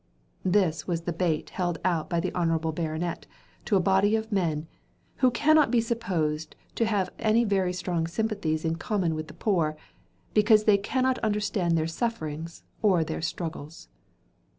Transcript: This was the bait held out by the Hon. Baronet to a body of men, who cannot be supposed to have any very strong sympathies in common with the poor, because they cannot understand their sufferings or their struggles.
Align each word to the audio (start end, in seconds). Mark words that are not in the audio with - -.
This 0.43 0.87
was 0.87 1.01
the 1.01 1.13
bait 1.13 1.51
held 1.51 1.77
out 1.85 2.09
by 2.09 2.19
the 2.19 2.33
Hon. 2.33 2.71
Baronet 2.71 3.27
to 3.65 3.75
a 3.75 3.79
body 3.79 4.15
of 4.15 4.31
men, 4.31 4.65
who 5.17 5.29
cannot 5.29 5.69
be 5.69 5.79
supposed 5.79 6.55
to 6.73 6.87
have 6.87 7.11
any 7.19 7.43
very 7.43 7.71
strong 7.71 8.07
sympathies 8.07 8.65
in 8.65 8.77
common 8.77 9.13
with 9.13 9.27
the 9.27 9.35
poor, 9.35 9.77
because 10.33 10.63
they 10.63 10.79
cannot 10.79 11.19
understand 11.19 11.77
their 11.77 11.85
sufferings 11.85 12.63
or 12.81 13.03
their 13.03 13.21
struggles. 13.21 13.89